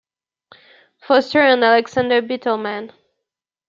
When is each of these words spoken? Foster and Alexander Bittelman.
Foster 0.99 1.41
and 1.41 1.63
Alexander 1.63 2.23
Bittelman. 2.23 2.91